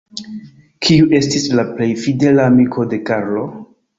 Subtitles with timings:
[0.85, 3.45] Kiu estis la plej fidela amiko de Karlo?